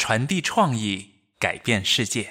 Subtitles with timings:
[0.00, 1.06] 传递创意，
[1.40, 2.28] 改变世界。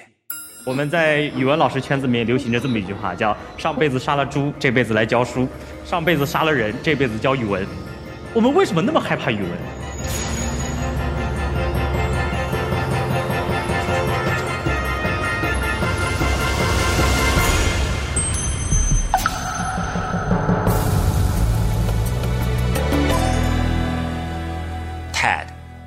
[0.66, 5.46] 我们在语文老师圈子里面流行着这么一句话，叫“上辈子杀了猪，这辈子来教书；
[5.84, 7.66] 上辈子杀了人，这辈子教语文。”
[8.32, 9.50] 我们为什么那么害怕语文？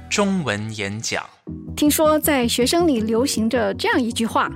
[0.09, 1.23] 中文演讲，
[1.75, 4.51] 听说在学生里流行着这样一句话：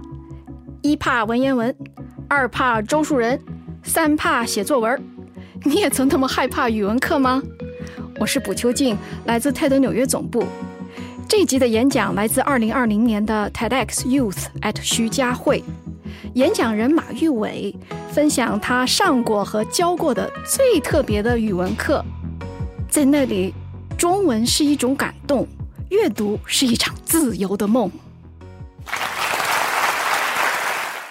[0.82, 1.76] 一怕文言文，
[2.28, 3.40] 二怕周树人，
[3.84, 5.02] 三怕写作文。
[5.64, 7.42] 你也曾那么害怕语文课吗？
[8.20, 8.96] 我是卜秋静，
[9.26, 10.46] 来自泰德纽约总部。
[11.28, 15.64] 这集的演讲来自2020年的 TEDx Youth at 徐家汇，
[16.36, 17.76] 演讲人马玉伟
[18.12, 22.06] 分享他上过和教过的最特别的语文课，
[22.90, 23.54] 在那里。
[23.98, 25.48] 中文是一种感动，
[25.90, 27.92] 阅读是一场自由的梦。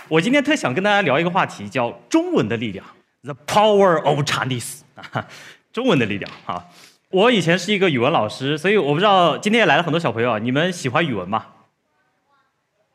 [0.08, 2.84] 我今天特想跟大家聊一个话题，叫中文的力量
[3.22, 4.80] ，The Power of Chinese，
[5.72, 6.64] 中文的力量啊！
[7.10, 11.46] 我以前是一个语文老师，所以我不知道今天也来了很多小朋友，你们喜欢语文吗？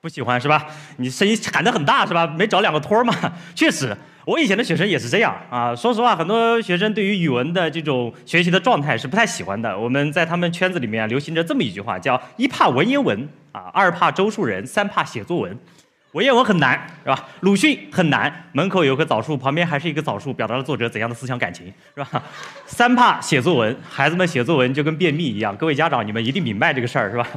[0.02, 0.67] 不喜欢是吧？
[0.98, 2.28] 你声音喊得很大是吧？
[2.28, 3.16] 没找两个托儿吗？
[3.56, 3.98] 确实。
[4.25, 9.78] 我以前的学生也是这样啊，说实话，很多学生对于语文的这种学习的状态是不太喜欢的。
[9.78, 15.58] 我们在他们圈子里面流行着这么一句话，叫一怕文言文啊，二怕周树人，三怕写作文。
[16.11, 17.28] 文言文很难是吧？
[17.42, 22.23] 鲁迅很难，门口有棵枣树，旁边还是一个枣树，表达了作者怎样的思想感情是吧？
[22.66, 25.56] 三怕写作文，孩子们写作文就跟便秘一样。
[25.56, 27.28] 各位家长，你们一定明白这个事儿是吧？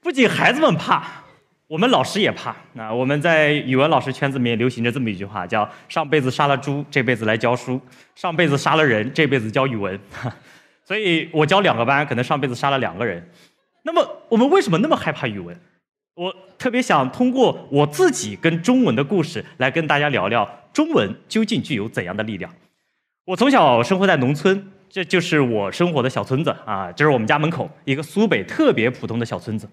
[0.00, 1.23] 不仅孩子们怕。
[1.66, 2.54] 我们老师也怕。
[2.74, 7.78] 那我们在语文老师圈子里面流行着这么一句话，叫“上辈子杀了猪，这辈子来教书；
[8.14, 9.98] 上辈子杀了人，这辈子教语文。
[10.84, 13.26] ”所以，我教两个班，可能上辈子杀了两个人。
[13.84, 15.58] 那么，我们为什么那么害怕语文？
[16.14, 22.52] 我特别想通过我自己跟中文的故事来跟大家聊聊中文究竟具有怎样的力量。
[23.24, 29.68] 我从小生活在农村，这就是我生活的小村子啊，这是我们家门口一个苏北特别普通的小村子。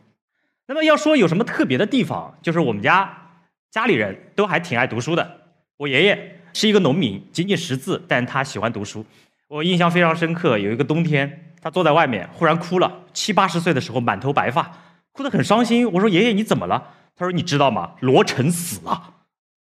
[0.67, 3.29] 那么要说有什么特别的地方，就是我们家
[3.71, 5.41] 家里人都还挺爱读书的。
[5.77, 9.05] 我爷爷是一个农民，仅仅识字，但他喜欢读书。
[9.47, 14.71] 我印象非常深刻，有一个冬天，他坐在外面忽然哭了，七八十岁的时候满头白发，
[15.11, 15.91] 哭得很伤心。
[15.91, 17.93] 我说：“爷爷，你怎么了？”他说：“你知道吗？
[17.99, 19.15] 罗成死了。”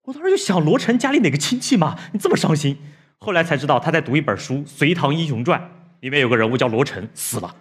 [0.04, 1.98] 我当时就想，罗成家里哪个亲戚嘛？
[2.12, 2.78] 你这么伤心？
[3.20, 5.60] 后来才知道他在读一本书《隋唐英雄传》，
[6.02, 7.56] 里面有个人物叫罗成，死了。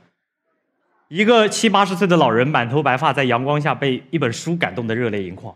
[1.09, 5.55] 一个七八十岁的老人，满头白发，在阳光下被一本书感动得热泪盈眶。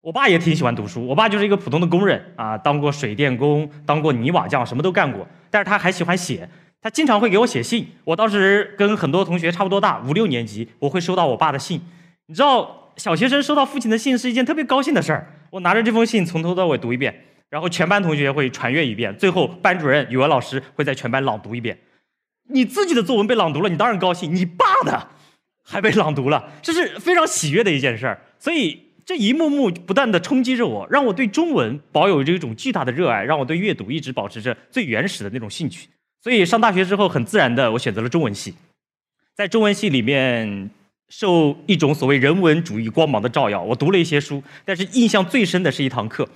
[0.00, 5.26] 我爸也挺喜欢读书，我爸就是一个普通的工人啊，当过水电工，当过泥瓦匠，什么都干过。
[5.50, 6.48] 但是他还喜欢写，
[6.80, 7.86] 他经常会给我写信。
[8.04, 11.82] 我当时跟很多同学差不多大，五六年级，我会收到我爸的信。
[12.28, 15.30] 你知道，小学生收到父亲的信是一件特别高兴的事儿。
[15.50, 17.14] 我拿着这封信从头到尾读一遍，
[17.50, 21.76] 然后全班同学会传阅一遍，最后班主任、语文老师会在全班朗读一遍。
[22.48, 25.08] 你自己的作文被朗读了，你当然高兴；你爸的
[25.64, 28.20] 还被朗读了，这是非常喜悦的一件事儿。
[28.38, 35.88] 所以这一幕幕不断的冲击着我，让我对中文保有这种巨大的热爱，让我对阅读一直保持着最原始的那种兴趣。
[36.22, 38.54] 所以上大学之后，很自然的我选择了中文系。
[39.34, 40.70] 在中文系里面，
[41.08, 44.42] 受一种所谓人文主义光芒的照耀，我读了一些书。
[44.64, 46.28] 但是印象最深的是一堂课，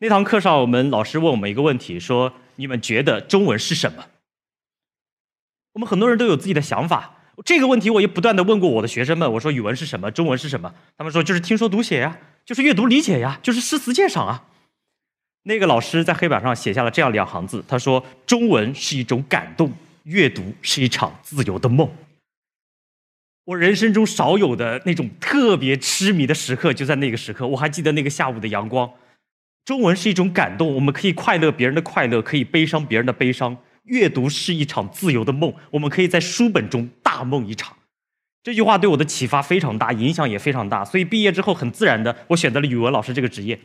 [0.00, 4.04] 那堂课上我们老师问我们一个问题，说：“你们觉得中文是什么？”
[5.74, 9.30] 我们很多人都有自己的想法，这个问题我也不断的问过我的学生们。
[9.32, 10.10] 我说语文是什么？
[10.10, 10.72] 中文是什么？
[10.96, 14.44] 他们说就是听说读写呀，就是阅读理解呀，就是诗词鉴赏啊。
[15.42, 19.70] 那个老师在黑板上写下了这样两行字，他说：“中文是一种感动，
[20.04, 21.90] 阅读是一场自由的梦。”
[23.44, 27.46] 我人生中少有的那种特别痴迷的时刻就在那个时刻。
[27.46, 28.90] 我还记得那个下午的阳光。
[29.66, 33.56] 中文是一种感动，我们可以快乐别人的快乐，可以悲伤别人的悲伤。
[33.84, 37.76] 阅读是一场自由的梦，我们可以在书本中大梦一场。
[38.42, 40.84] 这句话对我的启发非常大，影响也非常大。
[40.84, 43.58] 所以毕业之后，很自然的，我选择了语文老师这个职业。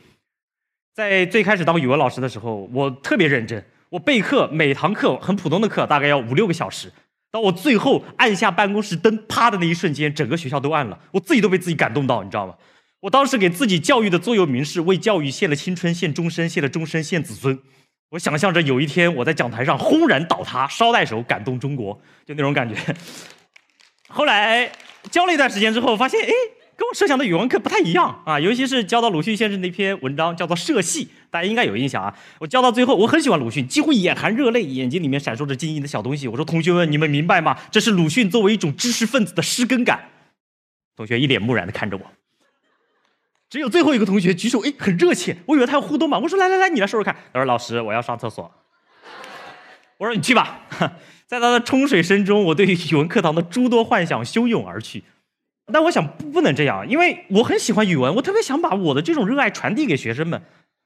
[0.93, 6.91] 在最开始当语文老师的时候，我特别认真，我备课，每堂课很普通的课，大概要五六个小时。
[7.31, 12.55] 当我最后按下办公室灯，啪的那一瞬间，整个学校都暗了，我自己都被自己感动到，你知道吗？
[13.01, 17.59] 我当时给自己教育的座右铭是：为教育献了青春，献终身，献了终身，献子孙。
[18.09, 21.93] 我想象着有一天我在讲台上轰然倒塌，捎带手感动中国，
[22.25, 22.75] 就那种感觉。
[24.07, 24.71] 后来
[25.11, 26.27] 教了一段时间之后，发现哎，
[26.75, 32.11] 跟我设想的语文课不太一样啊，尤其是教到鲁迅先生那篇文章叫做《社戏》，大家应该有印象啊。
[32.39, 36.27] 我教到最后，我很喜欢鲁迅，几乎眼含热泪，眼睛里面闪烁着晶莹的小东西。
[36.27, 37.55] 我说同学们，你们明白吗？
[37.69, 40.09] 这是鲁迅作为一种知识分子的诗根感。
[40.95, 42.03] 同学一脸木然的看着我。
[43.49, 46.19] 只有最后一个同学举手，哎，很热切，我以为他要互动嘛。
[46.19, 47.15] 我说来来来，你来说说看。
[47.33, 48.51] 他说老师，我要上厕所。
[49.97, 50.61] 我说你去吧。
[51.25, 55.03] 在他的冲水声中，我对语文课堂的诸多幻想汹涌而去。
[55.71, 60.41] 但我想不不能这样，因为我很喜欢语文，我特别想把我的这种热爱传递给学生们。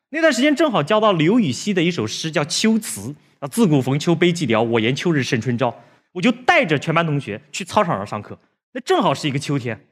[0.09, 3.09] 那段时间正好教到刘禹锡的一首诗，叫《秋词》
[3.39, 5.73] 啊，“自古逢秋悲寂寥，我言秋日胜春朝。”
[6.13, 8.37] 我就带着全班同学去操场上上课，
[8.73, 9.85] 那正好是一个秋天。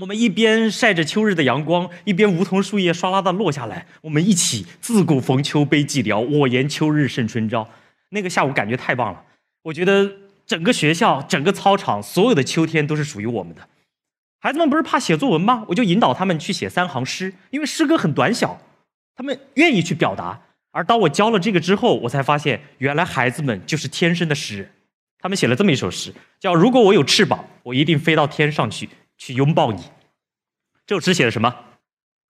[0.00, 7.68] 我们一边晒着秋日的阳光，一边梧桐树叶唰啦的落下来，我们一起“自古逢秋悲寂寥，我言秋日胜春朝”。
[8.10, 9.22] 那个下午感觉太棒了，
[9.62, 10.10] 我觉得
[10.44, 13.68] 整个学校、整个操场，所有的秋天都是属于我们的。
[14.40, 15.64] 孩子们不是怕写作文吗？
[15.68, 18.60] 我就引导他们去写三行诗，因为诗歌很短小，
[19.14, 20.40] 他们愿意去表达。
[20.72, 24.70] 而当我教了这个之后，我才发现，原来孩子们就是天生的诗人。
[25.20, 28.90] 他们写了这么一首诗，叫“如果我有翅膀，我一定飞到天上去，
[29.24, 29.90] 去拥抱你。”
[30.86, 31.54] 这首诗写的什么？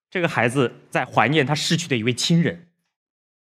[0.09, 2.69] 这个孩子在怀念他逝去的一位亲人。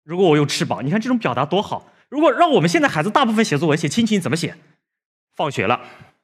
[0.03, 1.93] 如果我有翅膀，你看这种表达多好。
[2.09, 4.57] 如果让我们现在孩子大部分写作文写亲情怎么写？
[5.35, 5.79] 放学了，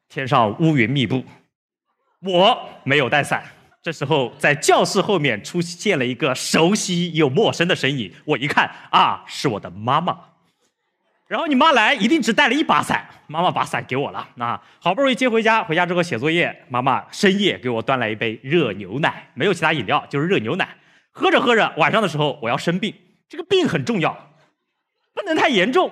[0.09, 1.23] 天上乌云密布，
[2.21, 3.45] 我没有带伞。
[3.83, 8.15] 这时候，在教室后面出现了一个熟悉又陌生的身影。
[8.25, 10.32] 我一看，啊，是我的妈妈。
[11.29, 13.09] 然后你妈来，一定只带了一把伞。
[13.27, 14.29] 妈妈把伞给我了。
[14.35, 20.77] 那好不容易接回家，回家之后写作业，妈妈深夜给我端来一杯热牛奶，没有其他饮料，就是热牛奶。
[21.11, 22.95] 喝着喝着，晚上的时候我要生病，
[23.29, 24.35] 这个病很重要，
[25.15, 25.91] 不能太严重，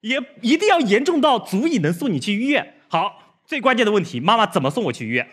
[0.00, 2.74] 也一定要严重到足以能送你去医院。
[2.88, 5.26] 好，最关键的问题，妈妈怎么送我去医院？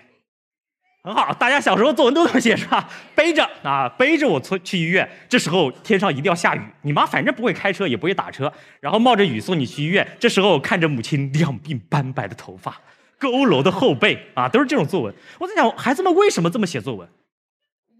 [1.03, 2.87] 很好，大家小时候作文都这么写是吧？
[3.15, 5.09] 背着 啊，背着我去去医院。
[5.27, 10.07] 这时候天上一定要下雨，你妈反正不会开车，也不会打车，然后冒着雨送你去医院。
[10.19, 12.79] 这时候看着母亲两鬓斑白的头发，
[13.19, 15.13] 佝偻的后背啊，都是这种作文。
[15.39, 17.09] 我在想，孩子们为什么这么写作文？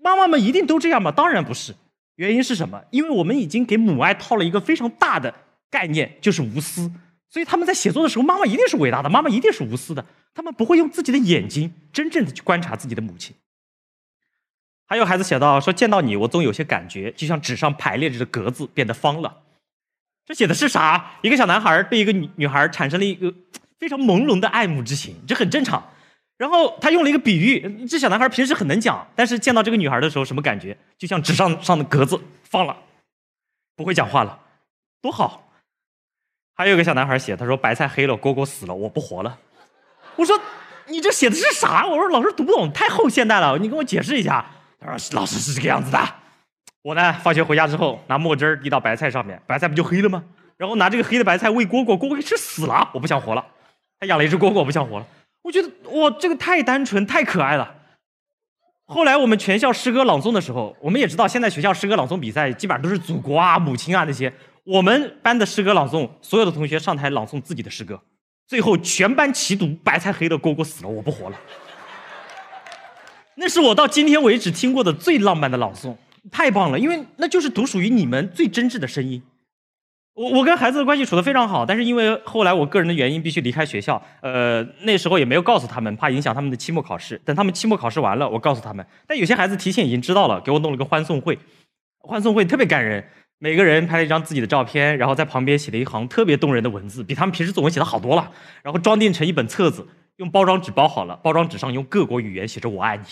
[0.04, 1.12] 妈妈们一定都这样吗？
[1.12, 1.74] 当然不是。
[2.18, 2.84] 原因是什么？
[2.92, 5.34] 因为我们已经给母爱套了一个非常大的
[5.72, 6.92] 概念，就是无私。
[7.30, 10.06] 所以他们在写作的时候，妈妈一定是伟大的，妈妈一定是无私的。
[10.34, 13.36] 他们不会用自己的眼睛真正的去观察自己的母亲。
[14.88, 19.44] 还有孩子写到说：“见到你，我总有些感觉，就像纸上排列着的格子变得方了。”
[20.26, 21.14] 这写的是啥？
[21.22, 23.34] 一个小男孩对一个女女孩产生了一个
[23.80, 25.82] 非常朦胧的爱慕之情，这很正常。
[26.38, 30.78] 然后他用了一个比喻：这小男孩平时很能讲，但是见到这个女孩的时候，什么感觉？
[30.98, 32.76] 就像纸上上的格子方了，
[33.76, 34.40] 不会讲话了，
[35.02, 35.54] 多好。
[36.54, 39.40] 还有个小男孩写，他说：“白菜黑了，蝈蝈死了，我不活了。”
[40.16, 40.40] 我说
[40.88, 44.46] ：“你这写的是啥？”我说：“老师读不懂，太后现代了，你跟我解释一下。”
[44.80, 46.00] 他说：“老师是这个样子的。”
[46.84, 50.24] 我呢，放学回家之后，拿墨汁滴到白菜上面，白菜不就黑了吗？
[50.58, 53.46] 然后拿这个黑的白菜喂蝈蝈，蝈蝈吃死了，我不想活了。
[54.00, 55.06] 他养了一只蝈蝈，我不想活了。
[55.44, 57.76] 我觉得哇，这个太单纯，太可爱了。
[58.86, 64.32] 后来我们全校诗歌朗诵的时候，我们也知道，现在学校诗歌朗诵比赛基本上都是祖国啊、母亲啊那些。
[64.64, 68.00] 我们班的诗歌朗诵，所有的同学上台朗诵自己的诗歌，
[68.52, 71.40] 最后全班齐读“白菜黑的蝈蝈死了，我不活了”。
[73.36, 75.96] 那是我到今天为止听过的最浪漫的朗诵，
[76.30, 76.78] 太棒了！
[76.78, 79.24] 因为那就是独属于你们最真挚的声音。
[80.16, 87.18] 我我跟孩子的关系处得非常好，但是因为后来我个人的原因必须离开学校，呃，那时候也没有告诉他们，怕影响他们的期末考试。
[87.24, 88.86] 等他们期末考试完了，我告诉他们。
[89.08, 91.40] 但有些孩子提前已经知道了，给我弄了个欢送会，
[92.00, 93.02] 欢送会特别感人。
[93.44, 98.32] 每个人拍了一张自己的照片，然后在旁边写了一行特别动人的文字，比他们平时作文写的好多了。
[98.62, 103.04] 然后装订成一本册子，用包装纸包好了， 包装纸上用各国语言写着“我爱你”。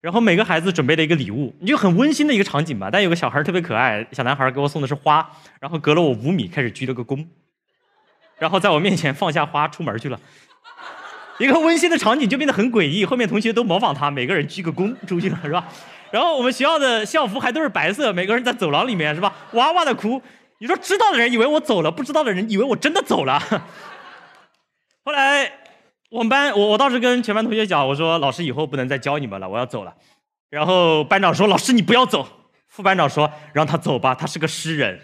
[0.00, 2.88] 然后每个孩子准备了一个礼物，你就很温馨的一个场景吧。
[2.90, 5.30] 但有个小孩特别可爱，小男孩给我送的是花，
[5.60, 7.26] 然后隔了我五米开始鞠了个躬，
[8.38, 10.18] 然后在我面前放下花出门去了。
[11.38, 15.68] 一个温馨的场景就变得很诡异，后面同学都模仿他，每个人鞠个躬出去了，是吧？
[16.12, 19.34] 然后我们学校的校服还都是白色，每个人在走廊里面是吧？
[19.52, 20.22] 哇哇的哭。
[20.58, 23.40] 你说知道的人以为我走了，不知道的人以为我真的走了。
[25.04, 25.50] 后来
[26.10, 29.92] 我们班，我我当时跟全班同学讲，我说老师以后不能再教你们了，我要走了。
[30.50, 32.28] 然后班长说老师你不要走。
[32.68, 35.00] 副班长说让他走吧，他是个诗人。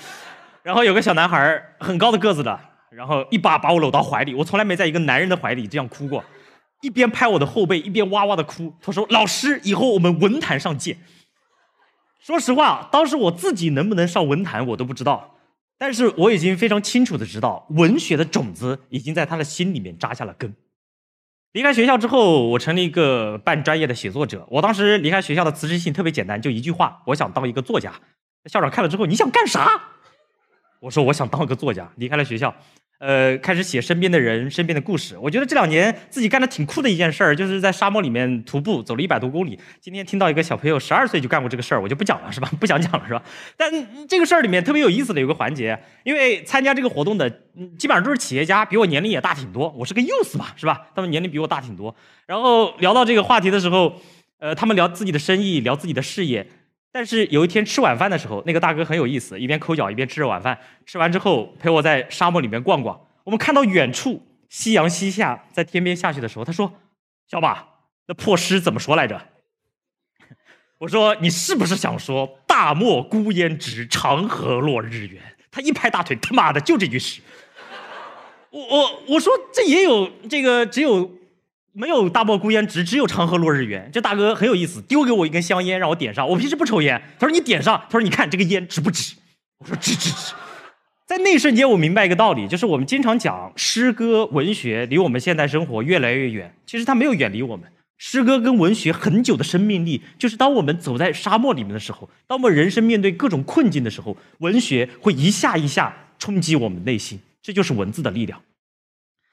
[0.62, 2.58] 然后有个小男孩很高的个子的，
[2.90, 6.24] 然后一把把我搂到怀里，我从来没在一个男人的怀里这样哭过。
[6.82, 8.74] 一边拍我的后背，一边哇哇的哭。
[8.80, 10.98] 他说：“老师，以后我们文坛上见。”
[12.20, 15.36] 说实话，当时我自己能不能上文坛，我都不知道。
[15.78, 20.54] 但是我已经非常清楚的知道，文学的种子已经在他的心里面扎下了根。
[21.52, 24.46] 离开学校之后，我成了一个半专业的写作者。
[24.50, 27.92] 我当时离开学校的辞职信特别简单，就一句话：我想当一个作家。
[28.46, 29.82] 校长看了之后，你想干啥？
[30.80, 32.54] 我说我想当个作家，离开了学校，
[32.98, 35.16] 呃，开始写身边的人、身边的故事。
[35.18, 39.58] 我觉得这两年自己干的挺酷的一件事儿，就是在沙漠里面徒步走了一百多公里。
[39.80, 42.50] 今天听到一个小朋友十二岁就干过这个事儿，我就不讲了，是吧？
[42.60, 43.22] 不想讲了，是吧？
[43.56, 43.70] 但
[44.06, 47.28] 这个事儿里面特别有意思的有个环节，因为参加这个活动的
[47.78, 49.68] 基本上都是企业家，比我年龄也大挺多。
[49.76, 50.88] 我是个 youth 嘛，是吧？
[50.94, 51.94] 他们年龄比我大挺多。
[52.26, 54.00] 然后聊到这个话题的时候，
[54.38, 56.46] 呃，他们聊自己的生意，聊自己的事业。
[56.96, 60.58] 但是有一天吃晚饭的时候，那个大哥很有意思，一边抠脚一边吃着晚饭。
[60.86, 62.98] 吃完之后陪我在沙漠里面逛逛。
[63.22, 66.72] 我们看到远处夕阳西下，在天边下去的时候，他说
[67.28, 67.62] ：“小马，
[68.06, 69.20] 那破诗怎么说来着？”
[70.80, 75.22] 我说：“你是不是想说‘大漠孤烟直，长河落日圆’？”
[75.52, 77.20] 他一拍大腿：“他妈的，就这句诗！”
[78.48, 81.10] 我我我说这也有这个只有。
[81.78, 83.90] 没有大漠孤烟直，只有长河落日圆。
[83.92, 86.26] 这大哥很有意思，丢给我一根香烟让我点上。
[86.26, 89.14] 我平时不抽烟，他说你点上，他说你看这个烟值不值？
[89.58, 90.32] 我说值值值。
[91.04, 97.70] 在那一瞬间，我明白一个道理，就是我们经常讲诗歌文学离我们现代生活越来越远，其实它没有远离我们。
[97.98, 108.40] 诗歌跟文学很久的生命力，就是当我们走在沙漠里面的时候，当我们人生面对各种困境的时候，文学会一下一下冲击我们内心，这就是文字的力量。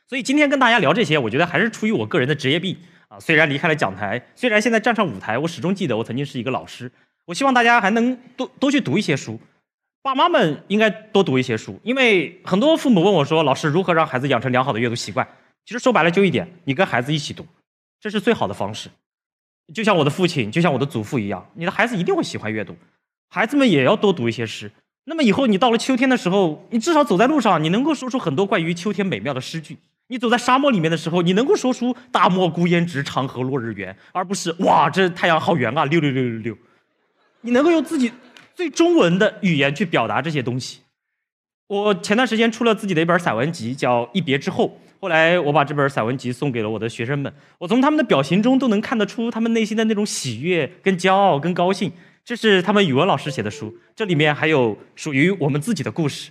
[0.08, 3.20] 所以今天跟大家聊这些，我觉得还是出于我个人的职业病啊。
[3.20, 6.92] 虽然离开了讲台，虽然现在站上舞台，我始终记得我曾经是一个老师。
[7.26, 9.40] 我希望大家还能多多去读一些书，
[10.02, 15.26] 爸妈们应该多读一些书，因为很多父母问我说：“老师，如何让孩子养成良好的阅读习惯？”
[15.66, 17.46] 其实说白了就一点，你跟孩子一起读，
[18.02, 18.90] 这是最好的方式。
[19.74, 22.76] 就像我的父亲，就像我的祖父一样，你的孩子一定会喜欢阅读，
[23.30, 24.70] 孩子们也要多读一些诗。
[25.06, 29.78] 那么以后你到了秋天的时候，你至少走在路上，你能够说出很多关于秋天美妙的诗句。
[30.14, 36.58] 你走在沙漠里面的时候，你能够说出“大漠孤烟直，长河落日圆”，而不是“哇，这太阳好圆啊，六六六六六”。
[37.42, 38.12] 你能够用自己
[38.54, 40.82] 最中文的语言去表达这些东西。
[41.66, 44.68] 我前段时间出了自己的一本散文集，叫《一别之后》。
[45.02, 51.92] 后来我把这本散文集送给了我的学生们，我从他们的表情中都能看得出他们内心的那种喜悦、跟骄傲、跟高兴。
[52.24, 56.30] 这是他们语文老师写的书，这里面还有属于我们自己的故事。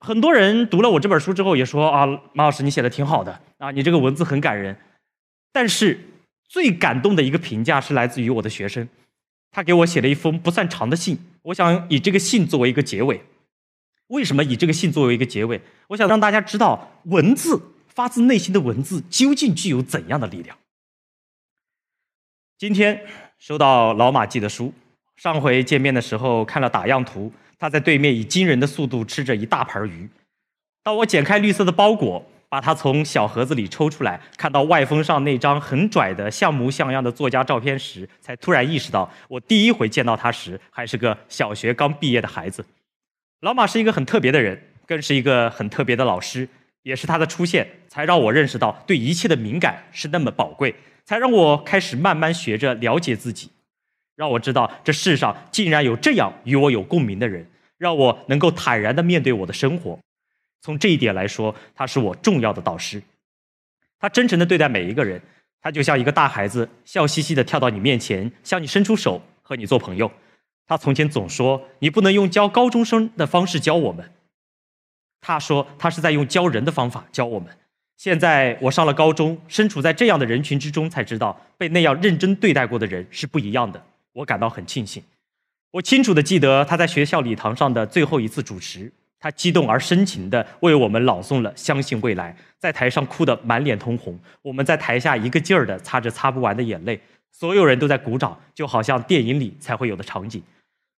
[0.00, 4.76] 很多人读了我这本书之后也说啊，马老师你写的挺好的啊，你这个文字很感人。
[5.52, 5.98] 但是
[6.48, 8.88] 最感动的一个评价是来自于我的学生，
[9.50, 11.18] 他给我写了一封不算长的信。
[11.42, 13.22] 我想以这个信作为一个结尾。
[14.08, 15.60] 为什么以这个信作为一个结尾？
[15.88, 20.56] 我想让大家知道，文字发自内心的文字究竟具有怎样的力量。
[22.56, 23.04] 今天
[23.38, 24.72] 收到老马寄的书，
[25.16, 27.32] 上回见面的时候看了打样图。
[27.58, 30.08] 他在对面以惊人的速度吃着一大盘鱼。
[30.82, 42.64] 当我剪开绿色的包裹，把它从小盒子里抽出来，看到外封上那张很拽的像模像样的作家照片时，才突然意识到，我第一回见到他时还是个小学刚毕业的孩子。
[43.40, 46.48] 老马是一个很特别的人，更是一个很特别的老师。
[46.84, 50.74] 也是他的出现，才让我认识到对一切的敏感是那么宝贵，
[51.04, 53.50] 才让我开始慢慢学着了解自己。
[54.18, 59.96] 让我知道这世上竟然有这样与我有共鸣的人，让我能够坦然地面对我的生活。
[60.60, 63.00] 从这一点来说，他是我重要的导师。
[64.00, 65.22] 他真诚地对待每一个人，
[65.60, 70.10] 他就像一个大孩子，笑嘻嘻地跳到你面前，向你伸出手，和你做朋友。
[70.66, 74.12] 他从前总说：“你不能用教高中生的方式教我们。”
[75.22, 77.56] 他说：“他是在用教人的方法教我们。”
[77.96, 83.80] 现在我上了高中，身处在这样的人群之中，才知道被那样认真对待过的人是不一样的。
[84.12, 85.02] 我感到很庆幸。
[85.72, 94.18] 我清楚地记得他在学校礼堂上的最后一次主持，他激动而深情地为我们朗诵了《相信未来》，在台上哭得满脸通红。
[94.42, 96.98] 我们在台下一个劲儿地擦着擦不完的眼泪，
[97.32, 100.42] 所有人都在鼓掌，就好像电影里才会有的场景。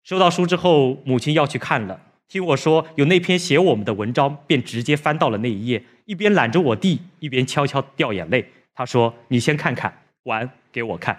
[0.05, 8.49] 收到书之后，母亲要去看了，听我说有那篇写我们的文章，便直接翻到了那一页，一边揽着我弟，一边悄悄掉眼泪。
[8.73, 11.19] 他说：“你先看看，完给我看。”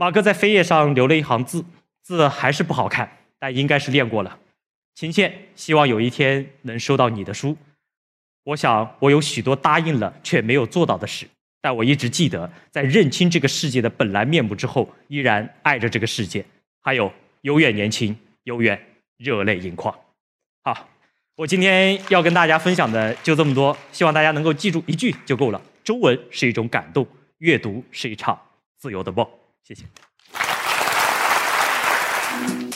[0.00, 1.62] 马哥在扉页上留了一行字，
[2.00, 4.38] 字还是不好看，但应该是练过了。
[4.94, 7.54] 秦倩，希望有一天能收到你的书。
[8.44, 11.28] 我想我有许多答应了却没有做到的事，
[11.60, 16.42] 但我一直记得，在认清这个世界的本来面目之后，依然爱着这个世界。
[16.80, 18.82] 还有，永远年轻，永远
[19.18, 19.94] 热泪盈眶。
[20.64, 20.88] 好，
[21.36, 28.40] 我今天要跟大家分享的就这么多，希望大家能够记住一句就够了：中文是一种感动，阅读是一场
[28.78, 29.28] 自由的梦。
[29.66, 29.82] 谢谢。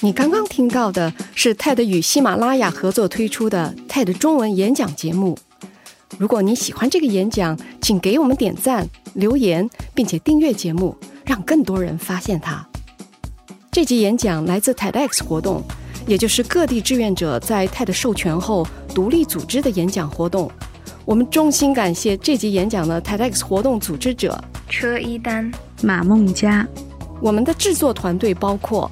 [0.00, 5.38] 你刚刚听到的是 TED 与喜马拉雅合作推出的 TED 中文演讲节目。
[6.18, 12.64] 如果你喜欢这个演讲，请给我们点赞、留言，并且订阅节目，让更多人发现它。
[13.72, 15.62] 这集演讲来自 TEDx 活动，
[16.06, 20.50] 也就是各地志愿者在 TED 授权后独立组织的演讲活动。
[21.04, 24.38] 我们衷心感谢这集演讲的 TEDx 活动组织者
[24.68, 25.50] 车一丹、
[25.84, 26.66] 马梦佳。
[27.20, 28.90] 我们的制作团队包括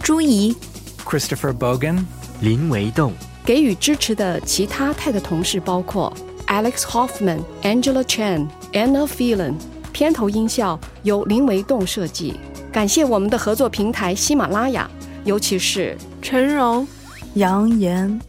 [0.00, 0.56] 朱怡、
[1.04, 2.04] Christopher Bogan、
[2.40, 3.12] 林维栋。
[3.44, 6.12] 给予支持的其他 TED 同事包括
[6.46, 9.54] Alex Hoffman、Angela Chan、Anna Phelan。
[9.92, 12.34] 片头音效由林维栋设计。
[12.70, 14.88] 感谢我们的合作平台喜马拉雅，
[15.24, 16.86] 尤其是陈荣、
[17.34, 18.20] 杨岩。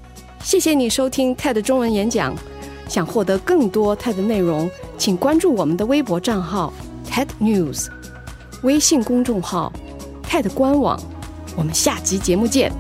[0.42, 2.34] 谢谢你收听 TED 中文演讲。
[2.88, 6.74] 想获得更多 TED 内容，请关注我们的微博账号
[7.08, 7.88] TED News，
[8.64, 9.72] 微信公众号
[10.30, 11.00] TED 官网。
[11.56, 12.72] 我们下集节目见。